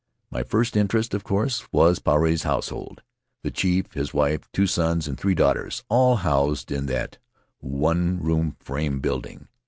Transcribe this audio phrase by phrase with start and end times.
[0.31, 3.03] My first interest, of course, was Puarei's household—
[3.43, 7.19] the chief, his wife, two sons, and three daughters all housed in that
[7.59, 9.47] one room frame building.